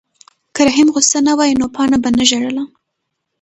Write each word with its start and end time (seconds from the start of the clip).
که 0.55 0.61
رحیم 0.67 0.87
غوسه 0.95 1.19
نه 1.27 1.33
وای 1.37 1.51
نو 1.59 1.67
پاڼه 1.75 1.97
به 2.03 2.09
نه 2.17 2.23
ژړله. 2.29 2.63